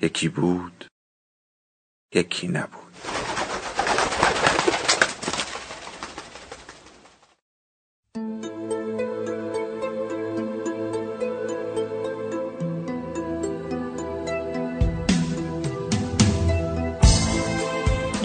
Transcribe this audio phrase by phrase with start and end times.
[0.00, 0.84] یکی بود
[2.14, 2.82] یکی نبود.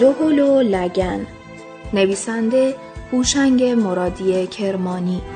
[0.00, 1.26] دهل و لگن.
[1.92, 2.76] نویسنده
[3.12, 5.31] هوشنگ مرادی کرمانی.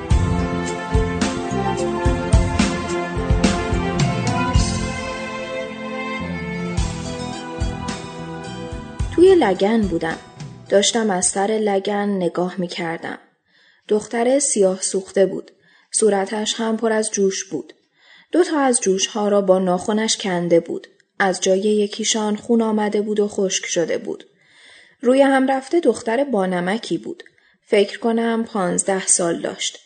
[9.17, 10.17] توی لگن بودم.
[10.69, 13.17] داشتم از سر لگن نگاه می کردم.
[13.87, 15.51] دختر سیاه سوخته بود.
[15.91, 17.73] صورتش هم پر از جوش بود.
[18.31, 20.87] دو تا از جوش ها را با ناخونش کنده بود.
[21.19, 24.23] از جای یکیشان خون آمده بود و خشک شده بود.
[25.01, 27.23] روی هم رفته دختر بانمکی بود.
[27.65, 29.79] فکر کنم پانزده سال داشت.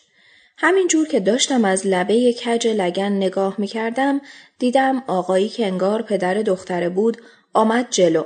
[0.58, 4.20] همین جور که داشتم از لبه کج لگن نگاه می کردم
[4.58, 8.24] دیدم آقایی که انگار پدر دختره بود آمد جلو.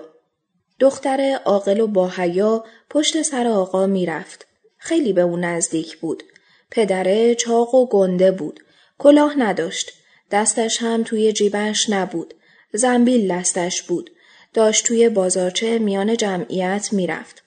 [0.80, 4.46] دختر عاقل و باحیا پشت سر آقا می‌رفت.
[4.78, 6.22] خیلی به او نزدیک بود.
[6.70, 8.60] پدره چاق و گنده بود.
[8.98, 9.92] کلاه نداشت.
[10.30, 12.34] دستش هم توی جیبش نبود.
[12.72, 14.10] زنبیل دستش بود.
[14.54, 17.42] داشت توی بازارچه میان جمعیت می‌رفت.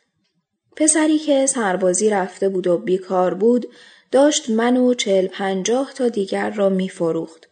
[0.76, 3.68] پسری که سربازی رفته بود و بیکار بود
[4.12, 7.50] داشت من و چل پنجاه تا دیگر را میفروخت.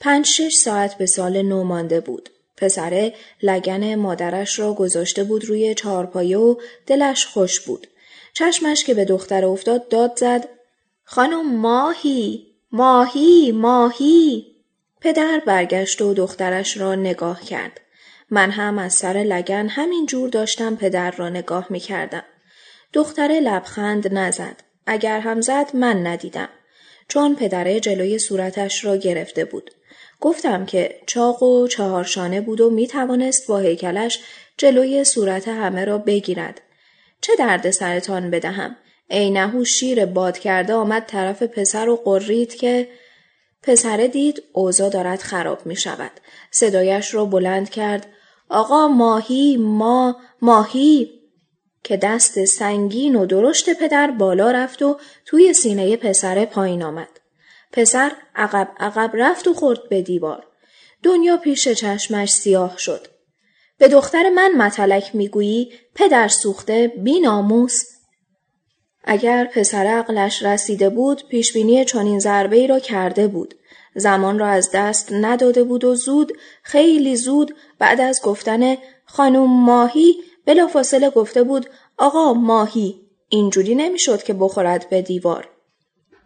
[0.00, 2.30] پنج شش ساعت به سال نو مانده بود.
[2.64, 6.54] پسره لگن مادرش را گذاشته بود روی چارپایه و
[6.86, 7.86] دلش خوش بود.
[8.32, 10.48] چشمش که به دختر افتاد داد زد
[11.04, 14.46] خانم ماهی ماهی ماهی
[15.00, 17.80] پدر برگشت و دخترش را نگاه کرد.
[18.30, 22.24] من هم از سر لگن همین جور داشتم پدر را نگاه می کردم.
[22.92, 24.56] دختر لبخند نزد.
[24.86, 26.48] اگر هم زد من ندیدم.
[27.08, 29.70] چون پدره جلوی صورتش را گرفته بود.
[30.24, 34.20] گفتم که چاق و چهارشانه بود و می توانست با هیکلش
[34.58, 36.60] جلوی صورت همه را بگیرد.
[37.20, 38.76] چه درد سرتان بدهم؟
[39.10, 42.88] نهو شیر باد کرده آمد طرف پسر و قرید که
[43.62, 46.12] پسر دید اوضا دارد خراب می شود.
[46.50, 48.06] صدایش را بلند کرد
[48.48, 51.10] آقا ماهی ما ماهی
[51.82, 54.96] که دست سنگین و درشت پدر بالا رفت و
[55.26, 57.23] توی سینه پسر پایین آمد.
[57.74, 60.46] پسر عقب عقب رفت و خورد به دیوار.
[61.02, 63.06] دنیا پیش چشمش سیاه شد.
[63.78, 67.84] به دختر من متلک می‌گویی پدر سوخته بی ناموس.
[69.04, 73.54] اگر پسر عقلش رسیده بود پیشبینی چنین ضربه ای را کرده بود.
[73.94, 80.16] زمان را از دست نداده بود و زود خیلی زود بعد از گفتن خانم ماهی
[80.46, 85.53] بلافاصله گفته بود آقا ماهی اینجوری نمی‌شد که بخورد به دیوار.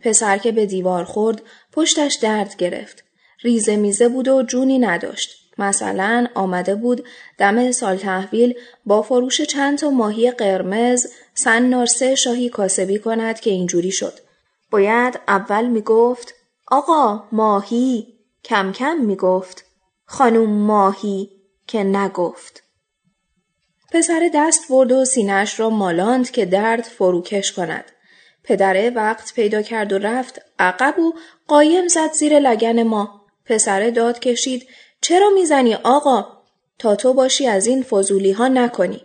[0.01, 1.43] پسر که به دیوار خورد
[1.73, 3.05] پشتش درد گرفت.
[3.43, 5.31] ریزه میزه بود و جونی نداشت.
[5.59, 7.07] مثلا آمده بود
[7.39, 8.55] دم سال تحویل
[8.87, 14.19] با فروش چند تا ماهی قرمز سن نارسه شاهی کاسبی کند که اینجوری شد.
[14.71, 16.35] باید اول می‌گفت
[16.67, 18.07] آقا ماهی
[18.45, 19.65] کم کم می‌گفت
[20.05, 21.31] خانوم ماهی
[21.67, 22.63] که نگفت.
[23.93, 27.85] پسر دست برد و سینهش را مالاند که درد فروکش کند.
[28.49, 31.13] پدره وقت پیدا کرد و رفت عقب و
[31.49, 33.27] قایم زد زیر لگن ما.
[33.47, 34.69] پسره داد کشید
[35.01, 36.27] چرا می‌زنی آقا؟
[36.79, 39.05] تا تو باشی از این فضولی ها نکنی.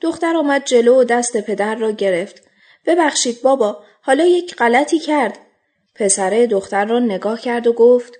[0.00, 2.42] دختر آمد جلو و دست پدر را گرفت.
[2.86, 5.38] ببخشید بابا حالا یک غلطی کرد.
[5.94, 8.12] پسره دختر را نگاه کرد و گفت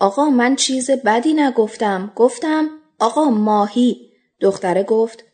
[0.00, 2.12] آقا من چیز بدی نگفتم.
[2.16, 4.12] گفتم آقا ماهی.
[4.40, 5.24] دختره گفت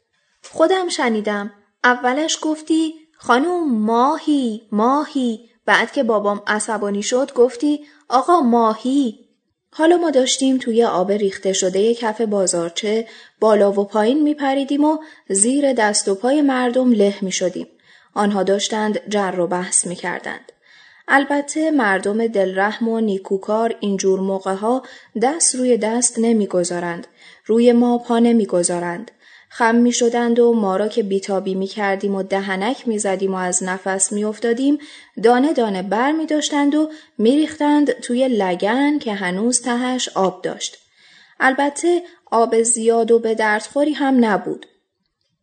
[0.43, 1.53] خودم شنیدم.
[1.85, 9.29] اولش گفتی خانوم ماهی ماهی بعد که بابام عصبانی شد گفتی آقا ماهی
[9.71, 13.07] حالا ما داشتیم توی آب ریخته شده کف بازارچه
[13.41, 14.99] بالا و پایین می پریدیم و
[15.29, 17.67] زیر دست و پای مردم له می شدیم.
[18.15, 20.53] آنها داشتند جر و بحث می کردند.
[21.09, 24.83] البته مردم دلرحم و نیکوکار اینجور موقع ها
[25.23, 27.07] دست روی دست نمی‌گذارند.
[27.47, 29.11] روی ما پا نمی‌گذارند.
[29.49, 33.37] خم می شدند و ما را که بیتابی می کردیم و دهنک می زدیم و
[33.37, 34.79] از نفس می افتادیم
[35.23, 40.79] دانه دانه بر می داشتند و می ریختند توی لگن که هنوز تهش آب داشت.
[41.41, 44.67] البته آب زیاد و به دردخوری هم نبود.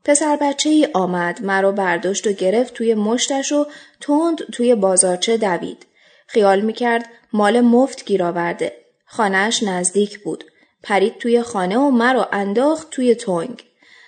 [0.04, 3.66] پسر بچه ای آمد مرا برداشت و گرفت توی مشتش و
[4.02, 5.86] تند توی بازارچه دوید.
[6.28, 8.74] خیال می کرد مال مفت گیر آورده.
[9.06, 10.44] خانهش نزدیک بود.
[10.84, 13.64] پرید توی خانه و مرا انداخت توی تنگ.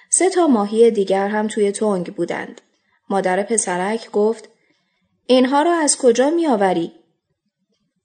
[0.10, 2.62] سه تا ماهی دیگر هم توی تنگ بودند.
[3.10, 4.50] مادر پسرک گفت
[5.26, 6.92] اینها را از کجا می آوری؟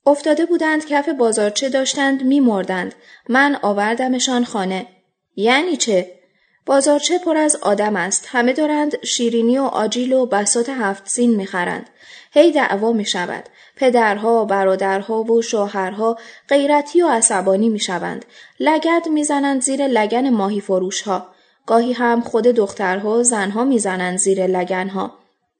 [0.05, 2.95] افتاده بودند کف بازارچه داشتند می مردند.
[3.29, 4.87] من آوردمشان خانه.
[5.35, 6.11] یعنی چه؟
[6.65, 8.25] بازارچه پر از آدم است.
[8.27, 11.89] همه دارند شیرینی و آجیل و بسات هفت سین می خرند.
[12.31, 13.43] هی دعوا می شود.
[13.75, 16.17] پدرها، برادرها و شوهرها
[16.49, 18.25] غیرتی و عصبانی می شوند.
[18.59, 21.32] لگد می زنند زیر لگن ماهی فروش ها.
[21.67, 25.11] گاهی هم خود دخترها و زنها می زنند زیر لگن ها.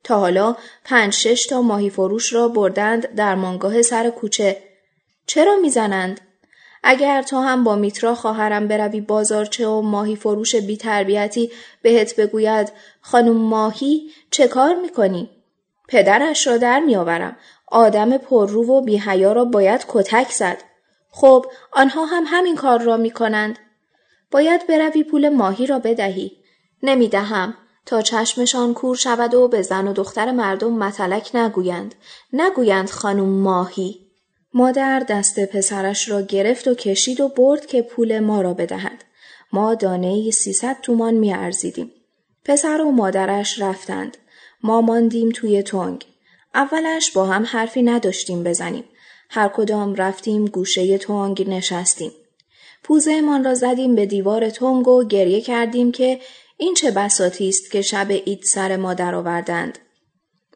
[0.04, 0.56] تا حالا
[0.86, 4.64] پنج شش تا ماهی فروش را بردند در مانگاه سر کوچه.
[5.28, 6.22] چرا می‌زنند؟
[6.84, 11.52] اگر تو هم با میترا خواهرم بروی بازارچه و ماهی فروش بی تربیتی
[11.82, 12.72] بهت بگوید
[13.02, 15.30] خانم ماهی چه کار می‌کنی؟
[15.88, 17.38] پدرش را در میآورم.
[17.68, 20.58] آدم پررو و بیهیا را باید کتک زد.
[21.12, 23.60] خب آنها هم همین کار را می کنند.
[24.34, 26.32] باید بروی پول ماهی را بدهی.
[26.84, 27.54] نمی‌دهم.
[27.86, 31.96] تا چشمشان کور شود و به زن و دختر مردم متلک نگویند.
[32.34, 34.00] نگویند خانم ماهی.
[34.54, 39.04] مادر دست پسرش را گرفت و کشید و برد که پول ما را بدهد.
[39.54, 41.92] ما دانه سیصد تومان می ارزیدیم.
[42.46, 44.18] پسر و مادرش رفتند.
[44.64, 46.06] ما ماندیم توی تنگ.
[46.56, 48.84] اولش با هم حرفی نداشتیم بزنیم.
[49.30, 52.12] هر کدام رفتیم گوشه تنگ نشستیم.
[52.84, 56.20] پوزهمان را زدیم به دیوار تنگ و گریه کردیم که
[56.58, 59.80] این چه بساتی است که شب اید سر ما درآوردند.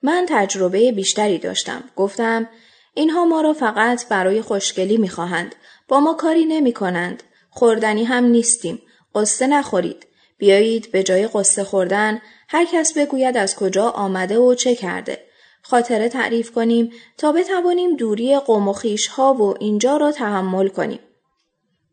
[0.03, 1.83] من تجربه بیشتری داشتم.
[1.95, 2.49] گفتم
[2.93, 5.55] اینها ما را فقط برای خوشگلی می‌خواهند.
[5.87, 7.23] با ما کاری نمی کنند.
[7.49, 8.81] خوردنی هم نیستیم.
[9.15, 10.07] قصه نخورید.
[10.37, 15.19] بیایید به جای قصه خوردن هر کس بگوید از کجا آمده و چه کرده.
[15.61, 18.73] خاطره تعریف کنیم تا بتوانیم دوری قوم و
[19.11, 20.99] ها و اینجا را تحمل کنیم.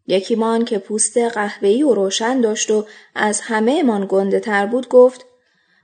[0.07, 5.27] یکیمان که پوست قهوه‌ای و روشن داشت و از همه امان گنده تر بود گفت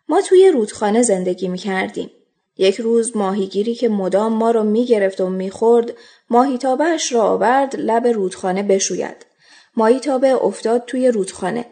[0.09, 2.11] ما توی رودخانه زندگی می کردیم.
[2.59, 5.93] یک روز ماهیگیری که مدام ما را می گرفت و می خورد
[6.31, 9.27] ماهیتابش را آورد لب رودخانه بشوید.
[9.77, 11.67] ماهیتابه افتاد توی رودخانه.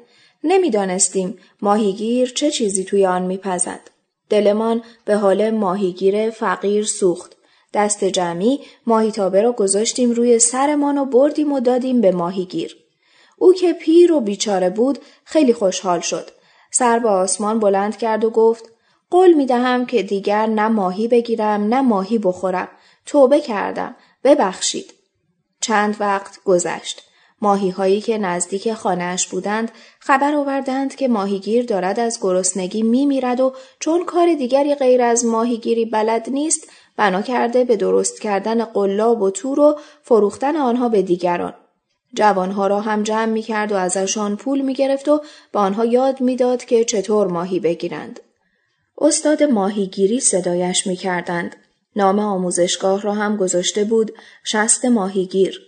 [0.44, 3.80] نمی‌دانستیم ماهیگیر چه چیزی توی آن میپزد.
[4.30, 7.37] دلمان به حال ماهیگیر فقیر سوخت.
[7.74, 12.76] دست جمعی ماهیتابه را گذاشتیم روی سرمان و بردیم و دادیم به ماهیگیر.
[13.38, 16.30] او که پیر و بیچاره بود خیلی خوشحال شد.
[16.70, 18.64] سر به آسمان بلند کرد و گفت
[19.10, 22.68] قول می دهم که دیگر نه ماهی بگیرم نه ماهی بخورم.
[23.06, 23.96] توبه کردم.
[24.24, 24.94] ببخشید.
[25.60, 27.02] چند وقت گذشت.
[27.42, 33.40] ماهی هایی که نزدیک خانهاش بودند خبر آوردند که ماهیگیر دارد از گرسنگی می میرد
[33.40, 36.68] و چون کار دیگری غیر از ماهیگیری بلد نیست
[36.98, 41.54] بنا کرده به درست کردن قلاب و تور و فروختن آنها به دیگران.
[42.14, 45.20] جوانها را هم جمع می کرد و ازشان پول می گرفت و
[45.52, 48.20] به آنها یاد می‌داد که چطور ماهی بگیرند.
[48.98, 51.56] استاد ماهیگیری صدایش می کردند.
[51.96, 55.60] نام آموزشگاه را هم گذاشته بود شست ماهیگیر.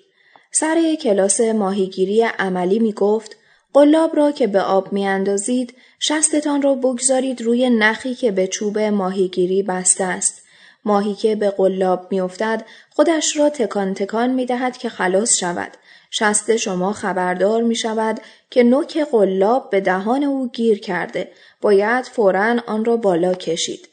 [0.53, 3.37] سر کلاس ماهیگیری عملی می گفت
[3.75, 8.79] قلاب را که به آب می اندازید شستتان را بگذارید روی نخی که به چوب
[8.79, 10.40] ماهیگیری بسته است.
[10.85, 15.71] ماهی که به قلاب میافتد خودش را تکان تکان می دهد که خلاص شود.
[16.11, 18.21] شست شما خبردار می شود
[18.51, 21.33] که نوک قلاب به دهان او گیر کرده.
[21.61, 23.89] باید فورا آن را بالا کشید.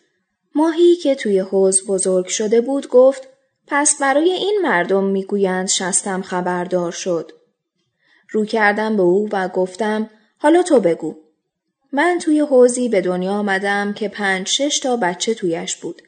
[0.55, 3.27] ماهی که توی حوز بزرگ شده بود گفت
[3.67, 7.31] پس برای این مردم می‌گویند شستم خبردار شد.
[8.29, 11.15] رو کردم به او و گفتم حالا تو بگو.
[11.91, 16.01] من توی حوزی به دنیا آمدم که پنج شش تا بچه تویش بود.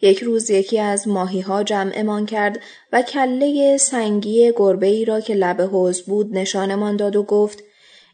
[0.00, 2.60] یک روز یکی از ماهی ها جمعمان کرد
[2.92, 7.62] و کله سنگی گربه ای را که لب حوز بود نشانمان داد و گفت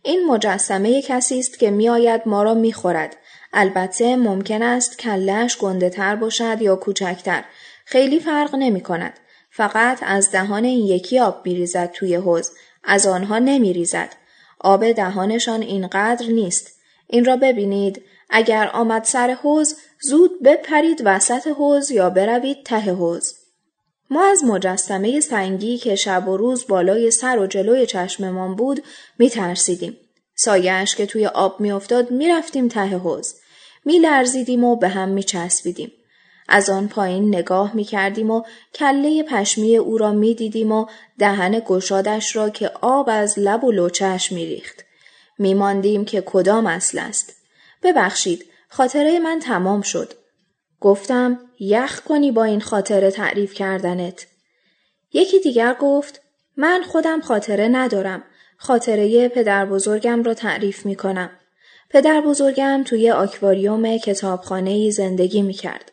[0.03, 3.17] این مجسمه کسی است که میآید ما را می‌خورد.
[3.53, 7.45] البته ممکن است کلش گنده تر باشد یا کوچکتر.
[7.85, 9.13] خیلی فرق نمی کند.
[9.51, 12.51] فقط از دهان این یکی آب میریزد توی حوز.
[12.85, 14.09] از آنها نمی ریزد.
[14.61, 16.81] آب دهانشان اینقدر نیست.
[17.07, 18.03] این را ببینید.
[18.31, 23.35] اگر آمد سر حوز زود بپرید وسط حوز یا بروید ته حوز.
[24.11, 28.83] ما از مجسمه سنگی که شب و روز بالای سر و جلوی چشممان بود
[29.19, 29.97] می ترسیدیم.
[30.35, 33.35] سایش که توی آب میافتاد می‌رفتیم ته حوز.
[33.85, 35.93] میلرزیدیم و به هم میچسبیدیم.
[36.49, 38.43] از آن پایین نگاه می کردیم و
[38.75, 40.87] کله پشمی او را می دیدیم و
[41.19, 44.85] دهن گشادش را که آب از لب و لوچهش می ریخت.
[45.39, 47.37] می ماندیم که کدام اصل است.
[47.83, 50.13] ببخشید خاطره من تمام شد.
[50.81, 54.27] گفتم یخ کنی با این خاطره تعریف کردنت.
[55.13, 56.21] یکی دیگر گفت
[56.57, 58.25] من خودم خاطره ندارم.
[58.57, 61.31] خاطره پدر بزرگم را تعریف می کنم.
[61.91, 65.93] پدر بزرگم توی آکواریوم کتابخانه زندگی می کرد.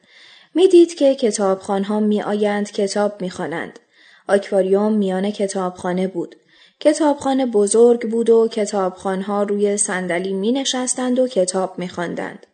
[0.55, 3.79] می دید که کتابخانها می آیند کتاب می خوانند.
[4.27, 6.35] آکواریوم میان کتابخانه بود.
[6.79, 12.45] کتابخانه بزرگ بود و کتابخانها روی صندلی می نشستند و کتاب می خواندند.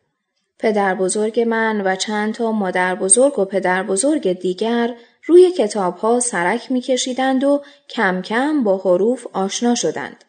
[0.65, 4.95] پدر بزرگ من و چند تا مادر بزرگ و پدر بزرگ دیگر
[5.25, 10.23] روی کتاب ها سرک می کشیدند و کم کم با حروف آشنا شدند.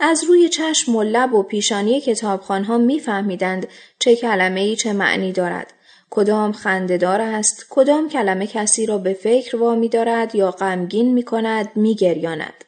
[0.00, 3.66] از روی چشم و لب و پیشانی کتابخانها میفهمیدند
[3.98, 5.72] چه کلمه ای چه معنی دارد.
[6.10, 11.70] کدام خندهدار است، کدام کلمه کسی را به فکر وامی دارد یا غمگین می کند
[11.74, 12.64] می گریاند.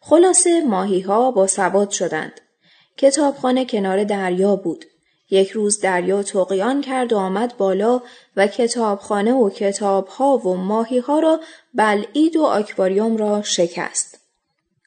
[0.00, 2.40] خلاصه ماهی ها با سواد شدند.
[2.96, 4.84] کتابخانه کنار دریا بود.
[5.30, 8.02] یک روز دریا تقیان کرد و آمد بالا
[8.36, 11.40] و کتابخانه و کتابها و ماهی ها را
[11.74, 14.18] بلعید و آکواریوم را شکست.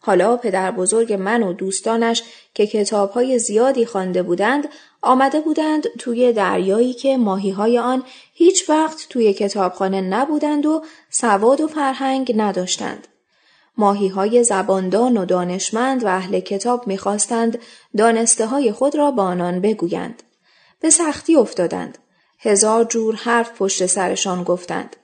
[0.04, 4.70] حالا پدر بزرگ من و دوستانش که کتابهای زیادی خوانده بودند
[5.02, 11.62] آمده بودند توی دریایی که ماهی های آن هیچ وقت توی کتابخانه نبودند و سواد
[11.62, 13.08] و فرهنگ نداشتند.
[13.78, 17.60] ماهی های زباندان و دانشمند و اهل کتاب می‌خواستند
[17.98, 20.24] دانسته های خود را با آنان بگویند.
[20.82, 21.98] به سختی افتادند.
[22.40, 24.96] هزار جور حرف پشت سرشان گفتند.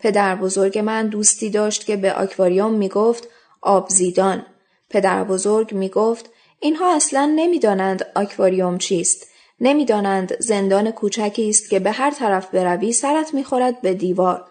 [0.00, 3.28] پدر بزرگ من دوستی داشت که به آکواریوم می گفت
[3.60, 4.46] آبزیدان.
[4.90, 9.26] پدر بزرگ می گفت اینها اصلا نمی‌دانند آکواریوم چیست.
[9.60, 14.44] نمی‌دانند زندان کوچکی است که به هر طرف بروی سرت می‌خورد به دیوار.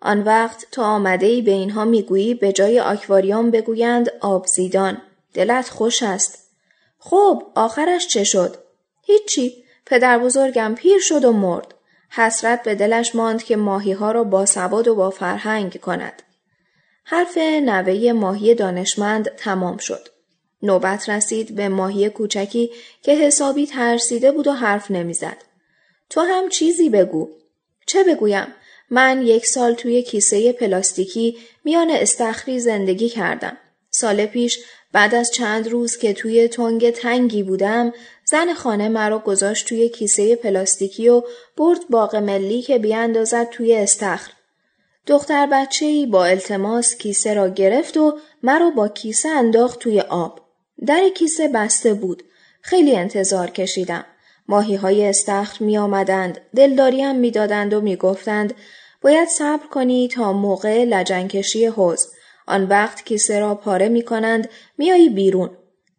[0.00, 5.02] آن وقت تو آمده ای به اینها می‌گویی به جای آکواریوم بگویند آبزیدان.
[5.34, 6.38] دلت خوش است.
[6.98, 8.56] خب آخرش چه شد؟
[9.02, 9.64] هیچی.
[9.88, 11.74] پدر بزرگم پیر شد و مرد.
[12.10, 16.22] حسرت به دلش ماند که ماهی ها را با سواد و با فرهنگ کند.
[17.04, 20.08] حرف نوه ماهی دانشمند تمام شد.
[20.62, 22.70] نوبت رسید به ماهی کوچکی
[23.02, 25.36] که حسابی ترسیده بود و حرف نمی‌زد.
[26.10, 27.28] تو هم چیزی بگو.
[27.86, 28.46] چه بگویم؟
[28.90, 33.56] من یک سال توی کیسه پلاستیکی میان استخری زندگی کردم.
[33.90, 34.58] سال پیش
[34.92, 37.92] بعد از چند روز که توی تنگ تنگی بودم
[38.30, 41.22] زن خانه مرا گذاشت توی کیسه پلاستیکی و
[41.56, 44.32] برد باغ ملی که بیاندازد توی استخر.
[45.06, 50.40] دختر بچه ای با التماس کیسه را گرفت و مرا با کیسه انداخت توی آب.
[50.86, 52.22] در کیسه بسته بود.
[52.60, 54.04] خیلی انتظار کشیدم.
[54.48, 56.40] ماهی های استخر می آمدند.
[56.56, 58.54] دلداریم می دادند و می گفتند
[59.02, 62.06] باید صبر کنی تا موقع لجنکشی حوز.
[62.46, 65.50] آن وقت کیسه را پاره می کنند میایی بیرون.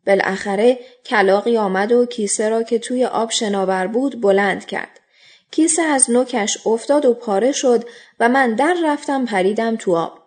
[0.07, 4.99] بالاخره کلاقی آمد و کیسه را که توی آب شناور بود بلند کرد.
[5.51, 7.85] کیسه از نوکش افتاد و پاره شد
[8.19, 10.19] و من در رفتم پریدم تو آب.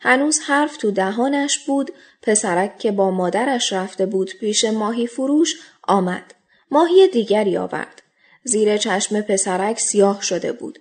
[0.00, 6.34] هنوز حرف تو دهانش بود پسرک که با مادرش رفته بود پیش ماهی فروش آمد.
[6.70, 8.02] ماهی دیگری آورد.
[8.44, 10.78] زیر چشم پسرک سیاه شده بود.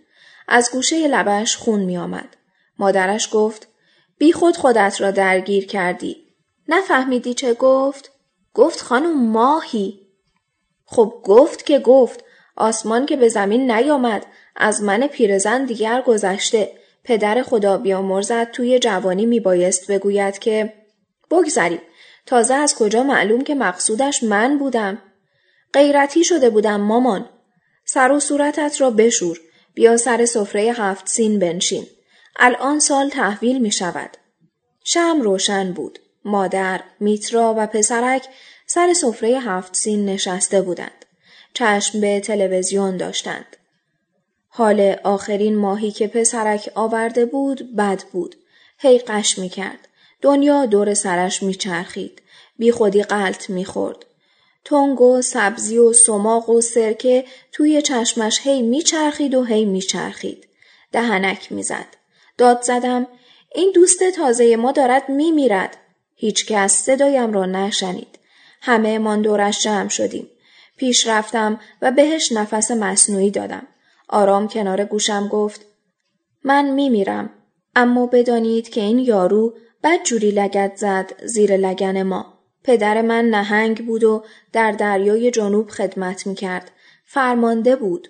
[0.47, 2.37] از گوشه لبش خون می آمد.
[2.79, 3.67] مادرش گفت
[4.17, 6.24] بی خود خودت را درگیر کردی.
[6.67, 8.11] نفهمیدی چه گفت؟
[8.53, 9.99] گفت خانم ماهی.
[10.85, 12.23] خب گفت که گفت.
[12.55, 14.25] آسمان که به زمین نیامد.
[14.55, 16.71] از من پیرزن دیگر گذشته.
[17.03, 20.73] پدر خدا بیامرزد توی جوانی می بایست بگوید که
[21.31, 21.81] بگذریم.
[22.25, 25.01] تازه از کجا معلوم که مقصودش من بودم؟
[25.73, 27.29] غیرتی شده بودم مامان.
[27.85, 29.39] سر و صورتت را بشور.
[29.73, 31.87] بیا سر سفره هفت سین بنشین.
[32.35, 34.17] الان سال تحویل می شود.
[34.83, 35.99] شم روشن بود.
[36.25, 38.27] مادر، میترا و پسرک
[38.67, 41.05] سر سفره هفت سین نشسته بودند.
[41.53, 43.57] چشم به تلویزیون داشتند.
[44.47, 48.35] حال آخرین ماهی که پسرک آورده بود بد بود.
[48.77, 49.87] هی قش می کرد.
[50.21, 52.21] دنیا دور سرش می چرخید.
[52.57, 54.05] بی خودی قلط می خورد.
[54.65, 59.81] تنگ و سبزی و سماق و سرکه توی چشمش هی می چرخید و هی می
[59.81, 60.47] چرخید.
[60.91, 61.87] دهنک می زد.
[62.37, 63.07] داد زدم
[63.55, 65.77] این دوست تازه ما دارد می میرد.
[66.15, 68.19] هیچ کس صدایم را نشنید.
[68.61, 70.27] همه من دورش جمع شدیم.
[70.77, 73.67] پیش رفتم و بهش نفس مصنوعی دادم.
[74.09, 75.65] آرام کنار گوشم گفت
[76.43, 77.29] من می میرم.
[77.75, 79.53] اما بدانید که این یارو
[79.83, 82.33] بد جوری لگت زد زیر لگن ما.
[82.63, 86.71] پدر من نهنگ بود و در دریای جنوب خدمت می کرد.
[87.05, 88.07] فرمانده بود.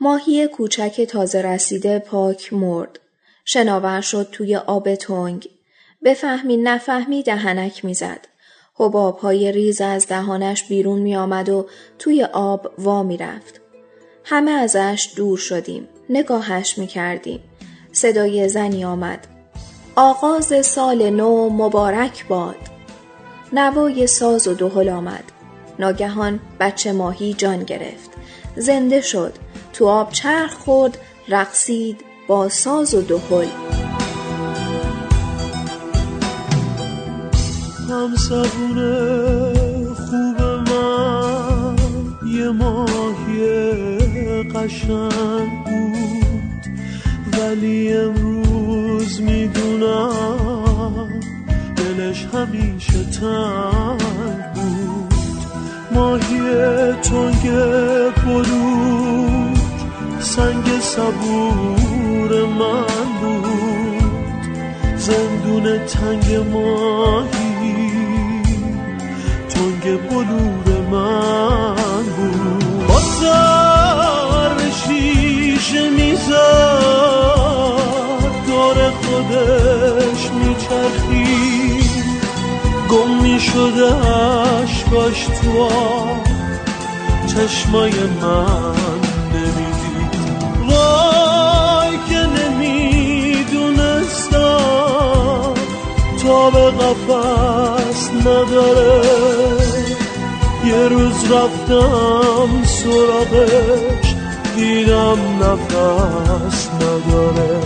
[0.00, 3.00] ماهی کوچک تازه رسیده پاک مرد.
[3.44, 5.48] شناور شد توی آب تنگ.
[6.06, 8.26] بفهمی نفهمی دهنک می‌زد.
[8.74, 11.66] حباب های ریز از دهانش بیرون می آمد و
[11.98, 13.60] توی آب وا می رفت.
[14.24, 15.88] همه ازش دور شدیم.
[16.10, 17.40] نگاهش می کردیم.
[17.92, 19.26] صدای زنی آمد.
[19.96, 22.56] آغاز سال نو مبارک باد.
[23.52, 25.24] نوای ساز و دهل آمد.
[25.78, 28.10] ناگهان بچه ماهی جان گرفت.
[28.56, 29.32] زنده شد.
[29.72, 30.98] تو آب چرخ خورد.
[31.28, 33.85] رقصید با ساز و دهل.
[38.06, 38.14] هم
[39.96, 41.76] خوب من
[42.26, 43.38] یه ماهی
[44.42, 46.66] قشنگ بود.
[47.38, 51.08] ولی امروز می‌دونم
[51.76, 55.14] دلش همیشه تنگ بود.
[55.92, 56.40] ماهی
[57.02, 57.50] تنگ
[58.26, 59.56] بلور
[60.20, 63.46] سنگ صبور من بود.
[64.96, 67.45] زندون تنگ ماهی
[69.86, 72.86] تنگ بلور من بود.
[72.88, 76.32] با سر شیشه می‌زد
[78.46, 82.06] دور خودش میچرخید.
[82.90, 85.68] گم می‌شده عشقاش تو
[87.26, 89.02] چشمای من
[89.34, 90.14] نمی‌دید
[90.68, 93.46] وای که نمی‌دونستم
[96.22, 99.55] تا به قفص نداره.
[100.76, 104.14] یه روز رفتم سراغش
[104.56, 107.60] دیدم نفس نداره.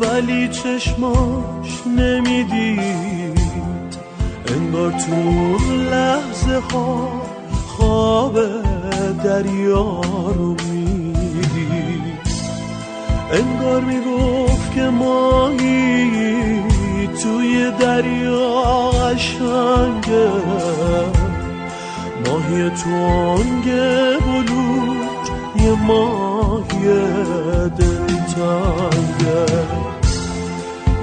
[0.00, 3.36] ولی چشماش نمی‌دید.
[4.48, 5.14] انگار تو
[5.90, 7.08] لحظه ها
[7.68, 8.38] خواب
[9.24, 10.00] دریا
[10.38, 12.16] رو می‌دید.
[13.32, 16.65] انگار می‌گفت که ماهی
[17.22, 20.30] توی دریا قشنگه
[22.26, 25.06] ماهی تونگه بلور
[25.64, 26.86] یه ماهی
[27.78, 29.46] دلتنگه.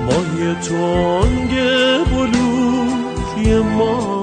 [0.05, 2.97] ماهی تونگه بلور
[3.45, 4.22] یه ماهی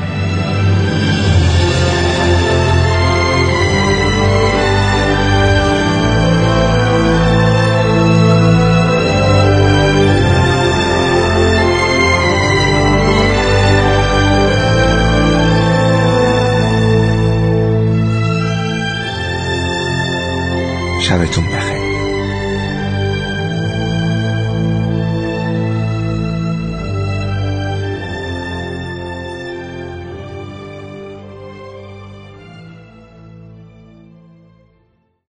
[21.11, 21.60] 还未中白